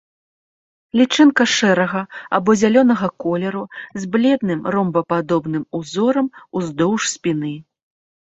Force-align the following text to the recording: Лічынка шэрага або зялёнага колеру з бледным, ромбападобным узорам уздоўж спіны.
Лічынка 0.99 1.43
шэрага 1.55 1.99
або 2.37 2.55
зялёнага 2.61 3.07
колеру 3.25 3.61
з 3.75 4.03
бледным, 4.15 4.61
ромбападобным 4.75 5.63
узорам 5.81 6.27
уздоўж 6.61 7.01
спіны. 7.13 7.53